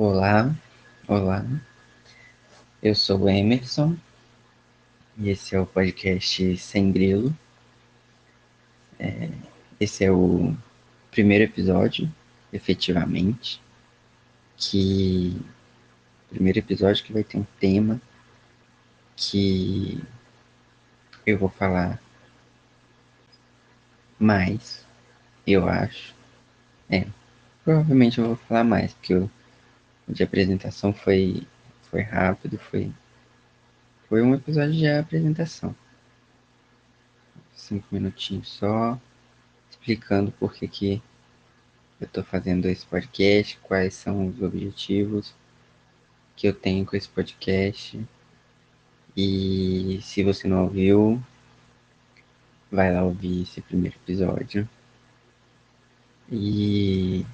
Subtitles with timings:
[0.00, 0.54] Olá,
[1.08, 1.44] olá.
[2.80, 3.96] Eu sou o Emerson
[5.16, 7.36] e esse é o podcast Sem Grilo.
[8.96, 9.28] É,
[9.80, 10.54] esse é o
[11.10, 12.08] primeiro episódio,
[12.52, 13.60] efetivamente,
[14.56, 15.36] que
[16.30, 18.00] primeiro episódio que vai ter um tema
[19.16, 20.00] que
[21.26, 22.00] eu vou falar
[24.16, 24.86] mais,
[25.44, 26.14] eu acho.
[26.88, 27.04] É,
[27.64, 29.28] provavelmente eu vou falar mais, porque o
[30.08, 31.46] de apresentação foi,
[31.90, 32.92] foi rápido, foi,
[34.08, 35.74] foi um episódio de apresentação.
[37.54, 38.98] Cinco minutinhos só,
[39.70, 41.02] explicando por que, que
[42.00, 45.34] eu estou fazendo esse podcast, quais são os objetivos
[46.36, 48.00] que eu tenho com esse podcast.
[49.16, 51.20] E se você não ouviu,
[52.70, 54.68] vai lá ouvir esse primeiro episódio.
[56.30, 57.26] E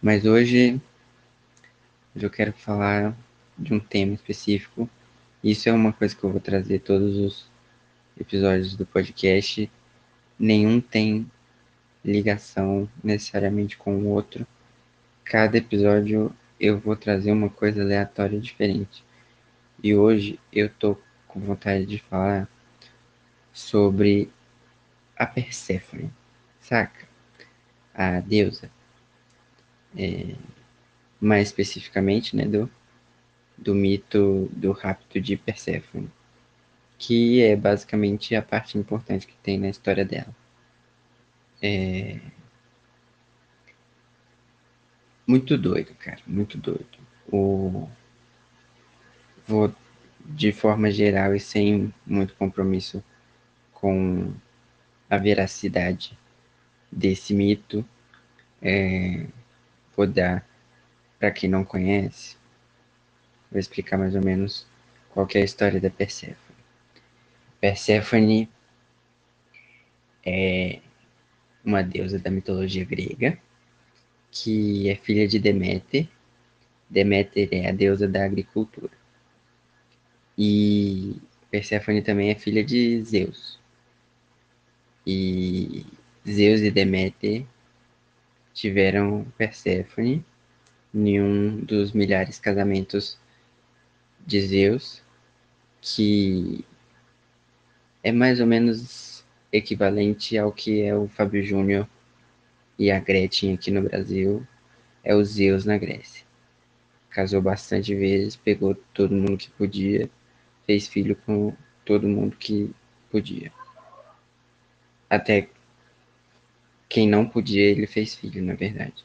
[0.00, 0.80] mas hoje
[2.14, 3.16] eu quero falar
[3.58, 4.88] de um tema específico.
[5.42, 7.50] Isso é uma coisa que eu vou trazer todos os
[8.20, 9.70] episódios do podcast.
[10.38, 11.30] Nenhum tem
[12.04, 14.46] ligação necessariamente com o outro.
[15.24, 19.04] Cada episódio eu vou trazer uma coisa aleatória diferente.
[19.82, 22.48] E hoje eu tô com vontade de falar
[23.52, 24.30] sobre
[25.16, 26.10] a Perséfone,
[26.60, 27.08] saca?
[27.94, 28.70] A deusa.
[29.96, 30.34] É,
[31.22, 32.68] mais especificamente, né, do,
[33.56, 36.10] do mito do rapto de Perséfone,
[36.98, 40.34] que é basicamente a parte importante que tem na história dela.
[41.62, 42.18] É...
[45.24, 46.98] Muito doido, cara, muito doido.
[47.32, 47.88] O...
[49.46, 49.72] Vou,
[50.20, 53.02] de forma geral e sem muito compromisso
[53.72, 54.34] com
[55.08, 56.18] a veracidade
[56.90, 57.84] desse mito,
[58.60, 59.26] é...
[59.96, 60.44] vou dar
[61.22, 62.36] para quem não conhece,
[63.48, 64.66] vou explicar mais ou menos
[65.10, 66.58] qual é a história da Perséfone.
[67.60, 68.50] Perséfone
[70.26, 70.80] é
[71.64, 73.38] uma deusa da mitologia grega
[74.32, 76.08] que é filha de Deméter.
[76.90, 78.90] Deméter é a deusa da agricultura.
[80.36, 83.60] E Perséfone também é filha de Zeus.
[85.06, 85.86] E
[86.28, 87.46] Zeus e Deméter
[88.52, 90.24] tiveram Perséfone
[90.92, 93.18] nenhum dos milhares casamentos
[94.26, 95.02] de Zeus,
[95.80, 96.64] que
[98.02, 101.88] é mais ou menos equivalente ao que é o Fábio Júnior
[102.78, 104.46] e a Gretchen aqui no Brasil,
[105.04, 106.24] é o Zeus na Grécia.
[107.10, 110.10] Casou bastante vezes, pegou todo mundo que podia,
[110.66, 111.54] fez filho com
[111.84, 112.70] todo mundo que
[113.10, 113.52] podia.
[115.10, 115.48] Até
[116.88, 119.04] quem não podia, ele fez filho, na verdade.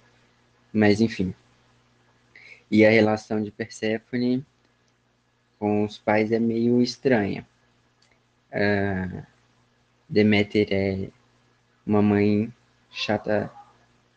[0.72, 1.34] Mas enfim.
[2.70, 4.46] E a relação de Perséfone
[5.60, 7.48] com os pais é meio estranha.
[8.52, 9.24] Uh,
[10.10, 11.10] Deméter é
[11.86, 12.54] uma mãe
[12.92, 13.52] chata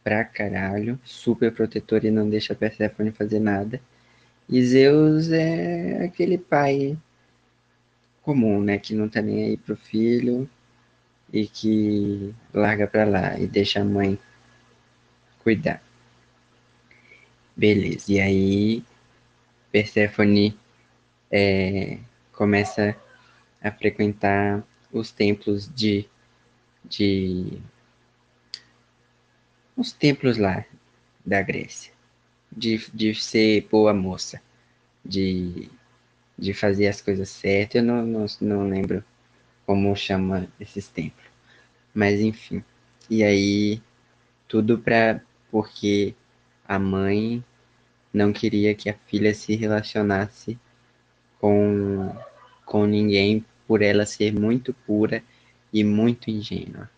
[0.02, 3.80] pra caralho, super protetora e não deixa Perséfone fazer nada.
[4.48, 6.98] E Zeus é aquele pai
[8.22, 10.48] comum, né, que não tá nem aí pro filho
[11.32, 14.18] e que larga pra lá e deixa a mãe
[15.42, 15.82] cuidar.
[17.56, 18.84] Beleza, e aí
[19.70, 20.58] Perséfone
[21.30, 21.98] é,
[22.32, 22.96] começa
[23.62, 26.08] a frequentar os templos de,
[26.84, 27.60] de
[29.76, 30.64] os templos lá
[31.24, 31.92] da Grécia,
[32.50, 34.40] de, de ser boa moça,
[35.04, 35.70] de,
[36.38, 37.76] de fazer as coisas certas.
[37.76, 39.04] Eu não, não, não lembro
[39.66, 41.26] como chama esses templos,
[41.94, 42.64] mas enfim.
[43.08, 43.82] E aí,
[44.48, 46.14] tudo para porque
[46.70, 47.44] a mãe
[48.14, 50.56] não queria que a filha se relacionasse
[51.40, 52.16] com,
[52.64, 55.20] com ninguém por ela ser muito pura
[55.72, 56.88] e muito ingênua.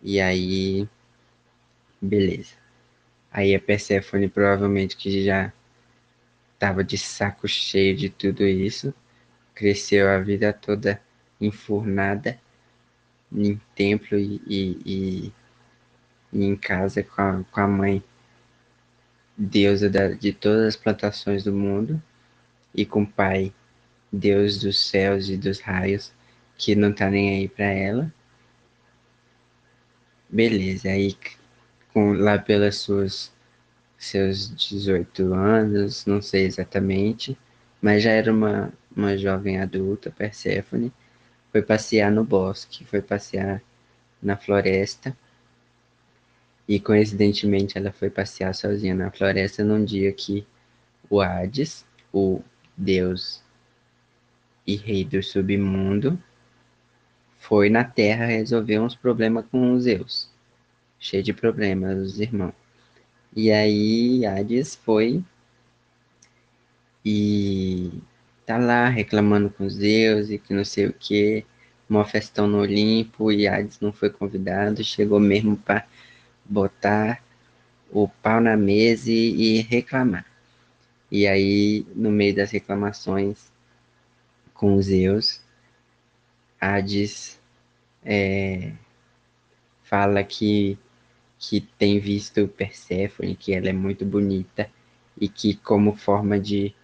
[0.00, 0.88] E aí,
[2.00, 2.54] beleza.
[3.32, 5.52] Aí a Persephone provavelmente que já
[6.54, 8.94] estava de saco cheio de tudo isso,
[9.52, 11.02] cresceu a vida toda
[11.40, 12.38] enfurnada
[13.32, 15.32] em templo e, e,
[16.32, 18.04] e, em casa com a, com a mãe
[19.36, 22.02] deusa de todas as plantações do mundo,
[22.74, 23.52] e com o Pai,
[24.12, 26.12] Deus dos céus e dos raios,
[26.56, 28.12] que não tá nem aí para ela.
[30.28, 31.16] Beleza, aí
[31.92, 33.32] com, lá pelas suas
[33.98, 37.38] seus 18 anos, não sei exatamente,
[37.80, 40.92] mas já era uma, uma jovem adulta, Perséfone,
[41.52, 43.62] foi passear no bosque, foi passear
[44.20, 45.16] na floresta
[46.68, 50.46] e coincidentemente ela foi passear sozinha na floresta num dia que
[51.10, 52.40] o Hades, o
[52.76, 53.42] deus
[54.66, 56.18] e rei do submundo,
[57.38, 60.30] foi na Terra resolver uns problemas com os Zeus.
[60.98, 62.54] Cheio de problemas, os irmãos.
[63.34, 65.24] E aí Hades foi
[67.04, 67.90] e
[68.46, 71.44] tá lá reclamando com os Zeus e que não sei o que.
[71.88, 75.86] Uma festão no Olimpo e Hades não foi convidado, chegou mesmo para
[76.52, 77.22] botar
[77.90, 80.26] o pau na mesa e, reclamar.
[81.10, 83.50] E aí, no meio das reclamações
[84.54, 85.40] com os Zeus,
[86.60, 87.40] Hades
[88.04, 88.72] é,
[89.82, 90.78] fala que,
[91.38, 94.70] que tem visto Perséfone, que ela é muito bonita
[95.20, 96.74] e que como forma de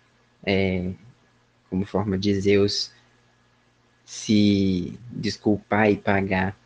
[0.44, 0.92] é,
[1.70, 2.92] como forma de Zeus
[4.04, 6.56] se desculpar e pagar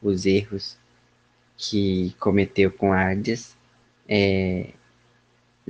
[0.00, 0.76] os erros
[1.56, 3.56] que cometeu com Hades,
[4.08, 4.70] é,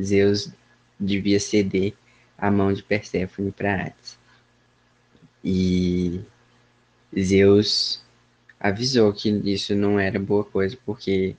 [0.01, 0.53] Zeus
[0.99, 1.95] devia ceder
[2.39, 4.19] a mão de Perséfone para Hades.
[5.45, 6.21] E
[7.19, 8.05] Zeus
[8.59, 11.37] avisou que isso não era boa coisa, porque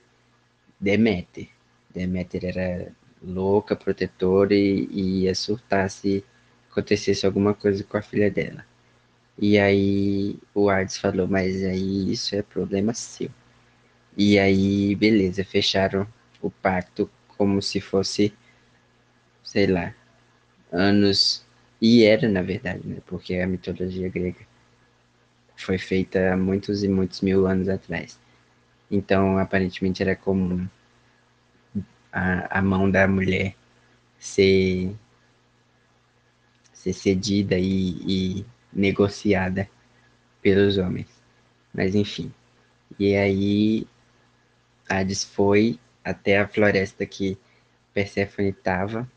[0.78, 1.48] Deméter,
[1.92, 2.92] Deméter era
[3.22, 6.24] louca, protetora e, e ia surtar se
[6.70, 8.64] acontecesse alguma coisa com a filha dela.
[9.38, 13.30] E aí o Hades falou, mas aí isso é problema seu.
[14.16, 16.06] E aí, beleza, fecharam
[16.40, 18.32] o pacto como se fosse,
[19.42, 19.94] sei lá,
[20.72, 21.44] anos.
[21.80, 22.98] E era, na verdade, né?
[23.06, 24.46] Porque a mitologia grega
[25.56, 28.18] foi feita há muitos e muitos mil anos atrás.
[28.90, 30.68] Então, aparentemente, era comum
[32.12, 33.54] a, a mão da mulher
[34.18, 34.94] ser,
[36.72, 39.68] ser cedida e, e negociada
[40.42, 41.08] pelos homens.
[41.72, 42.32] Mas, enfim.
[42.98, 43.86] E aí
[44.88, 47.38] Hades foi até a floresta que
[47.92, 49.10] Perséfone estava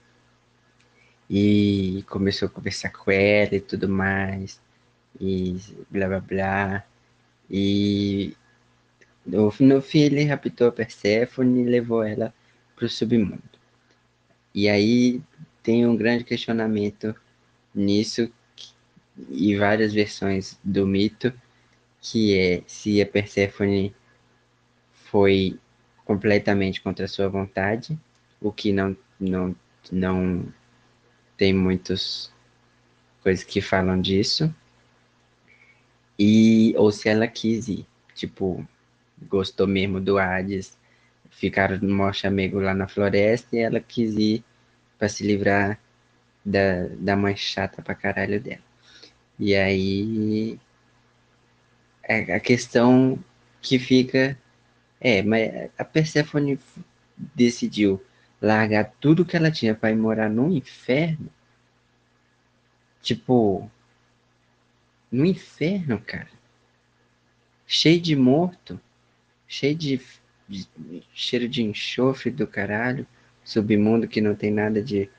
[1.30, 4.62] e começou a conversar com ela e tudo mais.
[5.20, 5.58] E
[5.90, 6.84] blá blá blá.
[7.50, 8.36] E
[9.26, 12.34] no, no fim ele raptou a Perséfone e levou ela
[12.76, 13.42] para o submundo.
[14.54, 15.22] E aí
[15.62, 17.16] tem um grande questionamento
[17.74, 18.32] nisso
[19.30, 21.34] e várias versões do mito
[22.00, 23.94] que é se a Perséfone
[25.12, 25.60] foi
[26.06, 27.98] completamente contra sua vontade,
[28.42, 29.56] o que não, não,
[29.92, 30.54] não
[31.36, 32.32] tem muitas
[33.22, 34.54] coisas que falam disso,
[36.18, 38.66] e ou se ela quis ir, tipo,
[39.30, 40.78] gostou mesmo do Hades,
[41.30, 44.44] ficaram no maior chamego lá na floresta e ela quis ir
[44.98, 45.80] para se livrar
[46.44, 48.64] da, da mãe chata pra caralho dela.
[49.40, 50.60] E aí
[52.04, 53.20] é a questão
[53.62, 54.38] que fica
[55.00, 56.60] é, mas a Persephone
[57.36, 58.04] decidiu
[58.42, 61.30] largar tudo que ela tinha para ir morar no inferno.
[63.02, 63.70] Tipo,
[65.12, 66.30] no inferno, cara.
[67.66, 68.80] Cheio de morto,
[69.48, 70.02] cheio de,
[70.48, 70.68] de
[71.14, 73.06] cheiro de enxofre do caralho,
[73.44, 75.10] submundo que não tem nada de,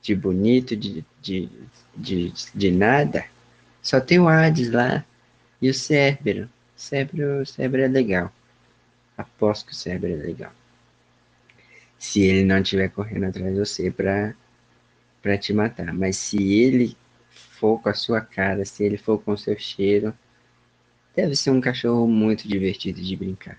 [0.00, 1.48] de bonito, de, de,
[1.96, 3.24] de, de nada.
[3.80, 5.04] Só tem o Hades lá
[5.60, 6.44] e o Cérbero.
[6.76, 8.32] O Cérbero, o Cérbero é legal.
[9.16, 10.52] Aposto que o cérebro é legal.
[11.98, 14.34] Se ele não estiver correndo atrás de você para
[15.22, 15.94] para te matar.
[15.94, 16.96] Mas se ele
[17.30, 20.12] for com a sua cara, se ele for com o seu cheiro,
[21.14, 23.58] deve ser um cachorro muito divertido de brincar.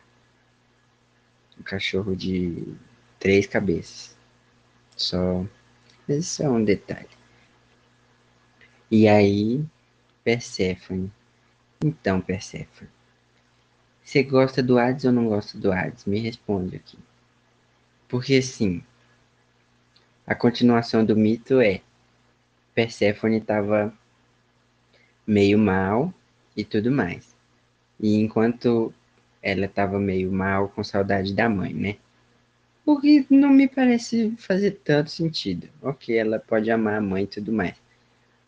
[1.58, 2.76] Um cachorro de
[3.18, 4.18] três cabeças.
[4.96, 5.46] Só.
[6.08, 7.08] Esse é um detalhe.
[8.92, 9.64] E aí,
[10.24, 11.12] Perséfone.
[11.84, 12.90] Então, Perséfone.
[14.04, 16.06] Você gosta do Hades ou não gosta do Hades?
[16.06, 16.98] Me responde aqui.
[18.08, 18.84] Porque sim,
[20.28, 21.82] a continuação do mito é
[22.76, 23.94] Perséfone estava
[25.26, 26.14] meio mal
[26.56, 27.36] e tudo mais.
[28.00, 28.94] E enquanto
[29.42, 31.98] ela estava meio mal, com saudade da mãe, né?
[32.86, 35.70] Porque não me parece fazer tanto sentido.
[35.82, 37.76] Ok, ela pode amar a mãe e tudo mais.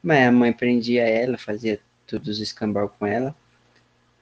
[0.04, 3.36] Mas a mãe prendia ela, fazia todos os escambau com ela.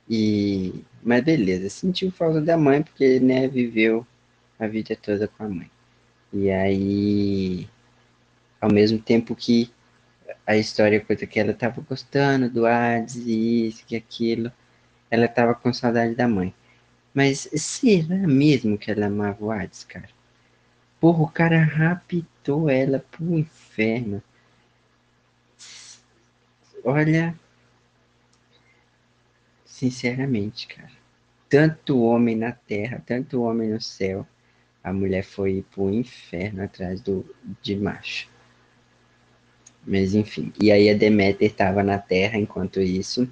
[0.09, 4.05] E, mas beleza, sentiu falta da mãe porque né, viveu
[4.59, 5.71] a vida toda com a mãe.
[6.31, 7.67] E aí,
[8.59, 9.71] ao mesmo tempo que
[10.45, 14.51] a história conta que ela estava gostando do Hades e isso e aquilo,
[15.09, 16.53] ela estava com saudade da mãe.
[17.13, 20.09] Mas será mesmo que ela amava o Hades, cara?
[20.99, 24.21] Porra, o cara raptou ela pro inferno.
[26.83, 27.35] Olha,
[29.83, 30.93] Sinceramente, cara.
[31.49, 34.25] Tanto homem na terra, tanto homem no céu,
[34.81, 37.25] a mulher foi pro inferno atrás do,
[37.61, 38.29] de macho.
[39.85, 40.53] Mas enfim.
[40.61, 43.29] E aí a Deméter estava na Terra enquanto isso,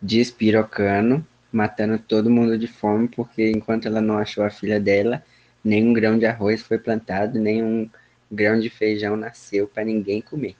[0.00, 5.20] despirocando, matando todo mundo de fome, porque enquanto ela não achou a filha dela,
[5.64, 7.90] nenhum grão de arroz foi plantado, nenhum
[8.30, 10.54] grão de feijão nasceu para ninguém comer.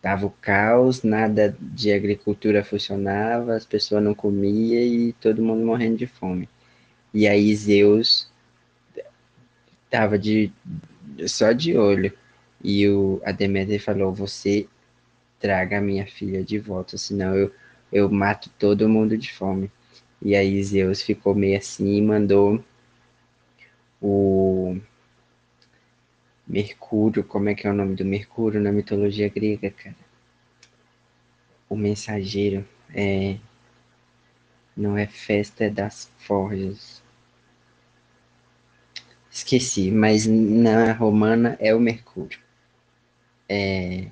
[0.00, 5.96] Tava o caos, nada de agricultura funcionava, as pessoas não comiam e todo mundo morrendo
[5.96, 6.48] de fome.
[7.12, 8.30] E aí Zeus
[9.90, 10.52] tava de
[11.26, 12.12] só de olho.
[12.62, 14.68] E o a Deméter falou: "Você
[15.40, 17.52] traga a minha filha de volta, senão eu
[17.92, 19.70] eu mato todo mundo de fome".
[20.22, 22.62] E aí Zeus ficou meio assim e mandou
[24.00, 24.78] o
[26.48, 29.96] Mercúrio, como é que é o nome do Mercúrio na mitologia grega, cara?
[31.68, 33.36] O mensageiro é
[34.74, 37.02] não é festa das forjas.
[39.30, 42.38] Esqueci, mas na romana é o Mercúrio.
[43.48, 44.08] É...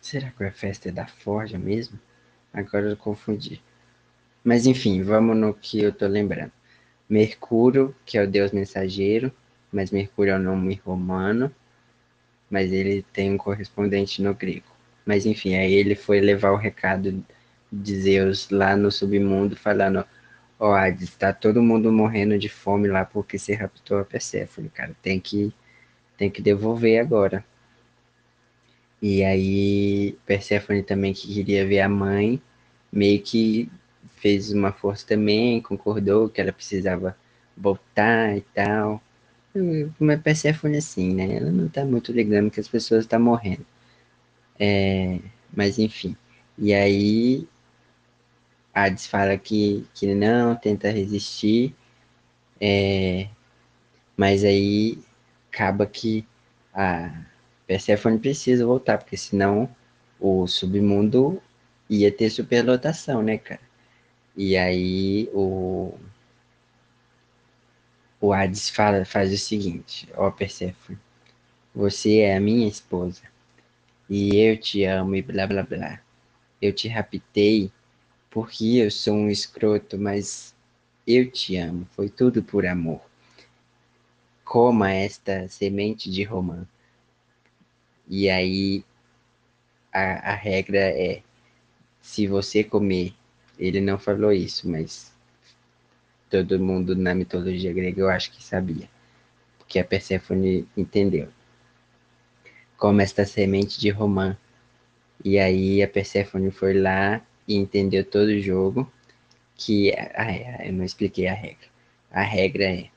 [0.00, 1.98] Será que é festa da forja mesmo?
[2.52, 3.62] Agora eu confundi.
[4.44, 6.52] Mas enfim, vamos no que eu tô lembrando.
[7.08, 9.32] Mercúrio, que é o deus mensageiro,
[9.72, 11.52] mas Mercúrio é o nome romano,
[12.50, 14.66] mas ele tem um correspondente no grego.
[15.06, 17.24] Mas enfim, aí ele foi levar o recado
[17.72, 20.04] de Zeus lá no submundo, falando:
[20.58, 24.68] Ó, oh, Hades, tá todo mundo morrendo de fome lá porque você raptou a Perséfone,
[24.68, 24.94] cara.
[25.02, 25.52] Tem que,
[26.16, 27.44] tem que devolver agora.
[29.00, 32.40] E aí, Perséfone também que queria ver a mãe,
[32.92, 33.70] meio que
[34.16, 37.16] fez uma força também, concordou que ela precisava
[37.56, 39.02] voltar e tal.
[40.00, 41.36] Uma Persephone assim, né?
[41.36, 43.66] Ela não tá muito ligando que as pessoas estão tá morrendo.
[44.58, 45.20] É,
[45.54, 46.16] mas enfim.
[46.58, 47.46] E aí
[48.74, 51.74] Hades fala que, que não, tenta resistir.
[52.60, 53.28] É,
[54.16, 54.98] mas aí
[55.52, 56.26] acaba que
[56.74, 57.24] a
[57.66, 59.68] Persephone precisa voltar, porque senão
[60.20, 61.42] o submundo
[61.90, 63.60] ia ter superlotação, né, cara?
[64.36, 65.94] E aí o
[68.22, 70.96] o Hades fala, faz o seguinte, ó Persephone,
[71.74, 73.22] você é a minha esposa,
[74.08, 76.00] e eu te amo e blá blá blá.
[76.60, 77.72] Eu te raptei
[78.30, 80.54] porque eu sou um escroto, mas
[81.04, 83.00] eu te amo, foi tudo por amor.
[84.44, 86.64] Coma esta semente de romã.
[88.06, 88.84] E aí
[89.92, 91.22] a, a regra é,
[92.00, 93.14] se você comer,
[93.58, 95.12] ele não falou isso, mas
[96.32, 98.88] todo mundo na mitologia grega eu acho que sabia,
[99.58, 101.28] porque a Perséfone entendeu.
[102.78, 104.34] Como esta semente de romã.
[105.22, 108.90] E aí a Perséfone foi lá e entendeu todo o jogo,
[109.54, 111.68] que ah, eu não expliquei a regra.
[112.10, 112.88] A regra é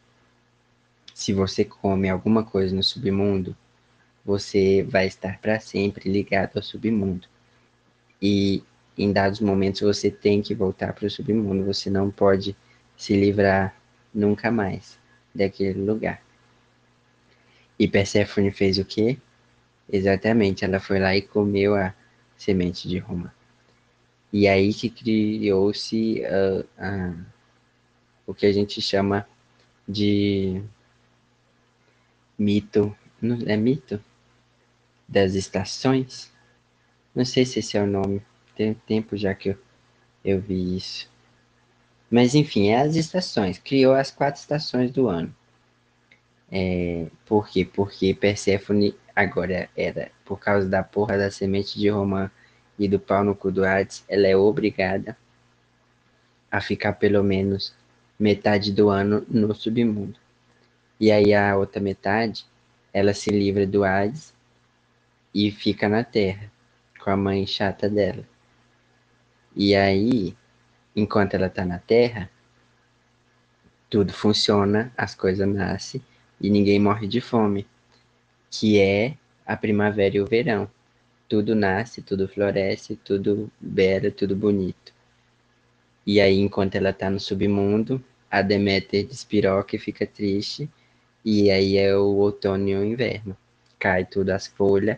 [1.13, 3.55] se você come alguma coisa no submundo,
[4.23, 7.27] você vai estar para sempre ligado ao submundo.
[8.21, 8.63] E
[8.97, 12.55] em dados momentos você tem que voltar para o submundo, você não pode
[12.97, 13.75] se livrar
[14.13, 14.97] nunca mais
[15.33, 16.21] daquele lugar.
[17.77, 19.17] E Perséfone fez o quê?
[19.91, 21.93] Exatamente, ela foi lá e comeu a
[22.37, 23.33] semente de Roma.
[24.31, 27.25] E aí que criou-se uh, uh,
[28.25, 29.27] o que a gente chama
[29.87, 30.61] de
[32.37, 34.01] mito, não, é mito
[35.07, 36.31] das estações?
[37.13, 38.21] Não sei se esse é o nome,
[38.55, 39.57] tem tempo já que eu,
[40.23, 41.09] eu vi isso.
[42.09, 43.59] Mas enfim, é as estações.
[43.59, 45.33] Criou as quatro estações do ano.
[46.51, 47.65] É, por quê?
[47.65, 52.29] Porque Perséfone agora era, por causa da porra da semente de romã
[52.77, 55.17] e do pau no cu do Hades, ela é obrigada
[56.51, 57.73] a ficar pelo menos
[58.19, 60.19] metade do ano no submundo.
[60.99, 62.45] E aí a outra metade,
[62.93, 64.33] ela se livra do Hades
[65.33, 66.49] e fica na Terra,
[66.99, 68.23] com a mãe chata dela.
[69.55, 70.35] E aí
[70.95, 72.29] enquanto ela está na Terra,
[73.89, 76.01] tudo funciona, as coisas nascem
[76.39, 77.67] e ninguém morre de fome,
[78.49, 80.69] que é a primavera e o verão.
[81.27, 84.93] Tudo nasce, tudo floresce, tudo bela, tudo bonito.
[86.05, 90.69] E aí, enquanto ela está no submundo, a Deméter despiroca e fica triste,
[91.23, 93.35] e aí é o outono e o inverno.
[93.79, 94.97] Cai tudo as folhas,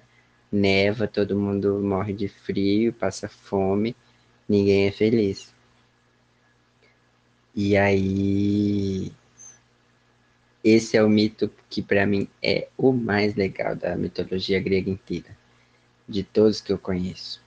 [0.51, 3.95] neva, todo mundo morre de frio, passa fome,
[4.49, 5.53] ninguém é feliz.
[7.59, 9.11] E aí,
[10.63, 15.35] esse é o mito que para mim é o mais legal da mitologia grega inteira,
[16.07, 17.43] de todos que eu conheço.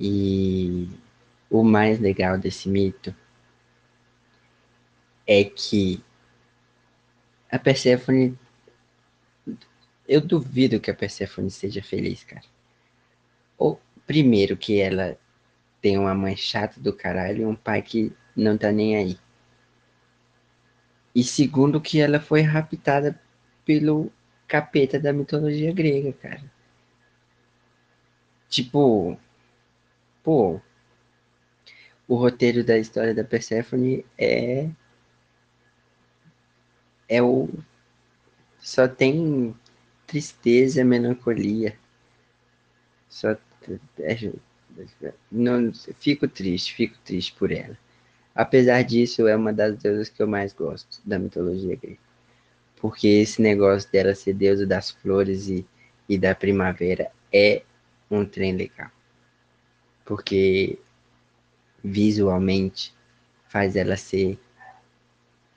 [0.00, 0.88] E
[1.50, 3.14] o mais legal desse mito
[5.26, 6.02] é que
[7.50, 8.38] a Perséfone
[10.08, 12.46] Eu duvido que a Persephone seja feliz, cara.
[13.58, 15.18] Ou, primeiro, que ela
[15.82, 19.18] tem uma mãe chata do caralho e um pai que não tá nem aí.
[21.14, 23.18] E segundo, que ela foi raptada
[23.64, 24.12] pelo
[24.46, 26.44] capeta da mitologia grega, cara.
[28.48, 29.18] Tipo,
[30.22, 30.60] pô,
[32.08, 34.68] o roteiro da história da Persephone é
[37.08, 37.48] é o
[38.60, 39.54] só tem
[40.06, 41.78] tristeza, melancolia.
[43.08, 43.36] Só
[44.00, 44.32] é,
[45.30, 47.76] não fico triste, fico triste por ela.
[48.36, 51.98] Apesar disso, é uma das deusas que eu mais gosto da mitologia grega.
[52.78, 55.66] Porque esse negócio dela ser deusa das flores e,
[56.06, 57.62] e da primavera é
[58.10, 58.90] um trem legal.
[60.04, 60.78] Porque
[61.82, 62.94] visualmente
[63.48, 64.38] faz ela ser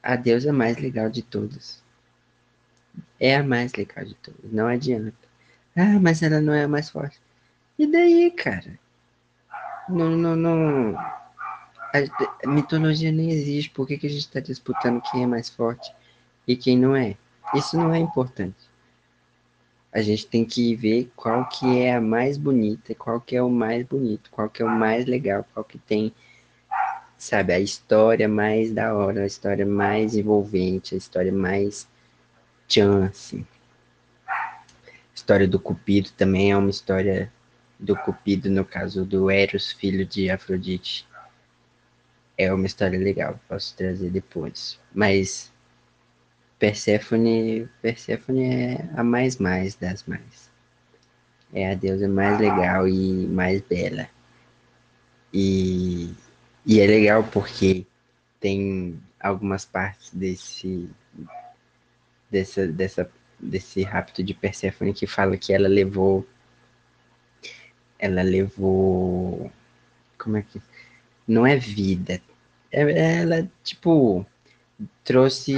[0.02, 1.84] a deusa mais legal de todas.
[3.20, 5.14] É a mais legal de todas, não adianta.
[5.76, 7.20] Ah, mas ela não é a mais forte.
[7.78, 8.80] E daí, cara?
[9.90, 11.19] Não, não, não.
[11.94, 13.70] A mitologia nem existe.
[13.70, 15.92] Por que, que a gente está disputando quem é mais forte
[16.48, 17.16] e quem não é?
[17.54, 18.70] Isso não é importante.
[19.92, 23.50] A gente tem que ver qual que é a mais bonita, qual que é o
[23.50, 26.14] mais bonito, qual que é o mais legal, qual que tem
[27.20, 31.88] sabe, a história mais da hora, a história mais envolvente, a história mais
[33.10, 33.46] assim.
[34.32, 34.64] A
[35.14, 37.32] história do Cupido também é uma história
[37.78, 41.09] do Cupido, no caso do Eros, filho de Afrodite.
[42.40, 44.80] É uma história legal, posso trazer depois.
[44.96, 45.52] Mas
[46.58, 50.50] Perséfone, Perséfone é a mais mais das mais.
[51.54, 54.10] É a deusa mais legal e mais bela.
[55.34, 56.14] E
[56.66, 57.86] e é legal porque
[58.40, 60.90] tem algumas partes desse
[62.32, 66.26] dessa, dessa desse rapto de Persephone que fala que ela levou
[67.98, 69.52] ela levou
[70.18, 70.62] como é que
[71.28, 72.22] não é vida
[72.72, 74.26] ela tipo
[75.04, 75.56] trouxe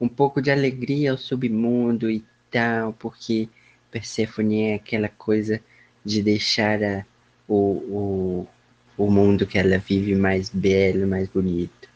[0.00, 3.48] um pouco de alegria ao submundo e tal porque
[3.90, 5.60] Persephone é aquela coisa
[6.04, 7.04] de deixar a,
[7.48, 8.48] o, o
[8.96, 11.88] o mundo que ela vive mais belo, mais bonito.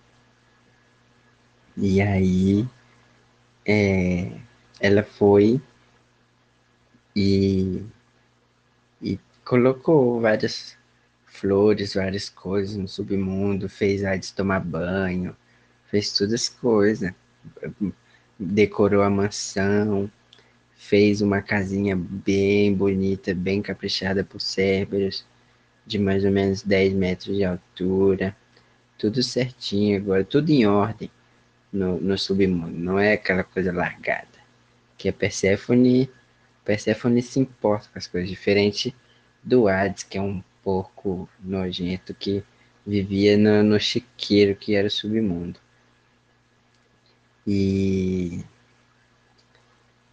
[1.76, 2.66] E aí
[3.64, 4.32] é,
[4.80, 5.60] ela foi
[7.14, 7.82] e,
[9.02, 10.76] e colocou várias
[11.38, 15.36] flores, várias coisas no submundo, fez Hades tomar banho,
[15.86, 17.12] fez todas as coisas,
[18.38, 20.10] decorou a mansão,
[20.76, 25.24] fez uma casinha bem bonita, bem caprichada por Cerberus
[25.86, 28.36] de mais ou menos 10 metros de altura,
[28.98, 31.10] tudo certinho agora, tudo em ordem
[31.72, 34.26] no, no submundo, não é aquela coisa largada.
[34.98, 36.10] Que a Persephone,
[36.64, 38.94] Persephone se importa com as coisas, diferente
[39.42, 42.44] do Hades, que é um porco nojento que
[42.86, 45.60] vivia no, no chiqueiro que era o submundo.
[47.46, 48.44] E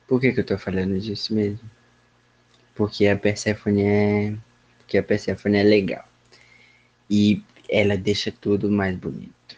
[0.07, 1.69] por que, que eu tô falando disso mesmo?
[2.75, 4.37] Porque a Persephone é
[4.77, 6.07] porque a Persephone é legal.
[7.09, 9.57] E ela deixa tudo mais bonito.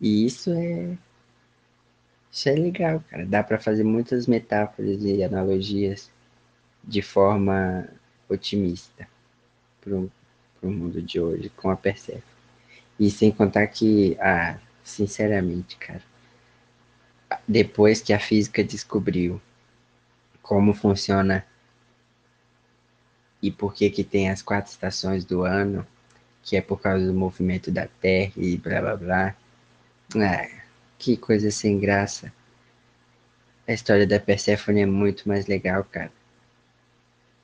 [0.00, 0.96] E isso é
[2.32, 3.24] isso é legal, cara.
[3.24, 6.10] Dá para fazer muitas metáforas e analogias
[6.82, 7.88] de forma
[8.28, 9.08] otimista
[9.84, 10.10] pro,
[10.60, 12.22] pro mundo de hoje com a Persephone.
[12.98, 16.02] E sem contar que, ah, sinceramente, cara,
[17.46, 19.40] depois que a física descobriu
[20.42, 21.44] como funciona
[23.42, 25.86] e por que que tem as quatro estações do ano,
[26.42, 29.36] que é por causa do movimento da Terra e blá blá blá.
[30.16, 30.62] Ah,
[30.98, 32.32] que coisa sem graça.
[33.66, 36.12] A história da Persephone é muito mais legal, cara.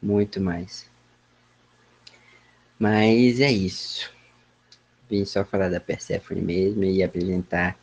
[0.02, 0.89] Muito mais.
[2.80, 4.10] Mas é isso.
[5.10, 7.78] Vim só falar da Persephone mesmo e apresentar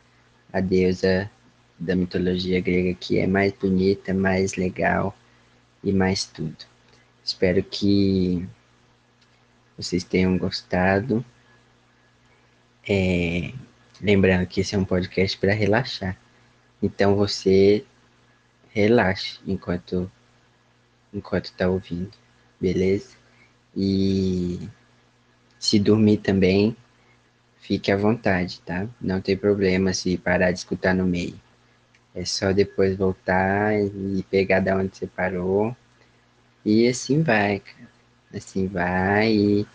[0.52, 1.30] a deusa
[1.78, 5.16] da mitologia grega que é mais bonita, mais legal
[5.84, 6.66] e mais tudo.
[7.24, 8.44] Espero que
[9.76, 11.24] vocês tenham gostado.
[12.88, 13.52] É,
[14.00, 16.18] lembrando que esse é um podcast para relaxar.
[16.82, 17.84] Então você
[18.70, 20.10] relaxe enquanto
[21.14, 22.12] enquanto está ouvindo,
[22.60, 23.16] beleza?
[23.76, 24.68] E
[25.58, 26.76] se dormir também,
[27.60, 28.88] fique à vontade, tá?
[29.00, 31.38] Não tem problema se parar de escutar no meio.
[32.14, 35.76] É só depois voltar e pegar da onde você parou
[36.64, 37.88] e assim vai, cara.
[38.34, 39.66] Assim vai e,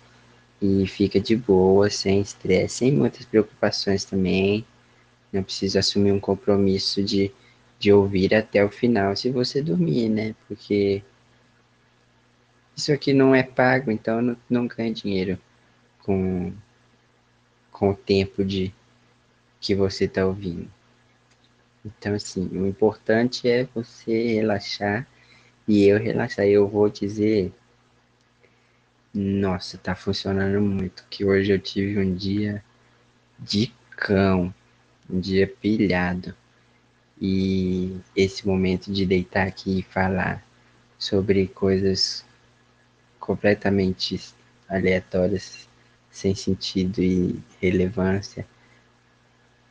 [0.61, 4.65] e fica de boa, sem estresse, sem muitas preocupações também.
[5.31, 7.31] Não precisa assumir um compromisso de,
[7.79, 10.35] de ouvir até o final se você dormir, né?
[10.47, 11.03] Porque
[12.75, 15.39] isso aqui não é pago, então não, não ganha dinheiro
[16.03, 16.53] com,
[17.71, 18.73] com o tempo de
[19.59, 20.69] que você está ouvindo.
[21.85, 25.07] Então, assim, o importante é você relaxar
[25.67, 26.45] e eu relaxar.
[26.45, 27.51] Eu vou dizer,
[29.13, 31.05] nossa, tá funcionando muito.
[31.09, 32.63] Que hoje eu tive um dia
[33.39, 34.53] de cão,
[35.09, 36.35] um dia pilhado.
[37.21, 40.45] E esse momento de deitar aqui e falar
[40.97, 42.25] sobre coisas
[43.19, 44.19] completamente
[44.67, 45.67] aleatórias,
[46.13, 48.45] sem sentido e relevância,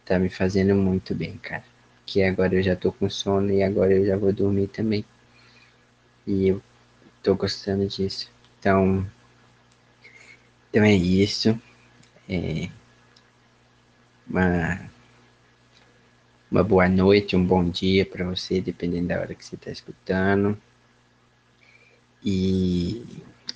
[0.04, 1.64] tá me fazendo muito bem, cara.
[2.04, 5.04] Que agora eu já tô com sono e agora eu já vou dormir também.
[6.26, 6.60] E eu
[7.22, 8.28] tô gostando disso.
[8.58, 9.06] Então,
[10.68, 11.56] então é isso.
[12.28, 12.68] É
[14.26, 14.90] uma,
[16.50, 20.58] uma boa noite, um bom dia para você, dependendo da hora que você está escutando.
[22.24, 23.06] E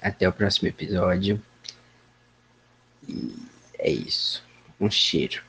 [0.01, 1.43] até o próximo episódio.
[3.09, 3.35] E
[3.79, 4.43] é isso.
[4.81, 5.43] Um cheiro.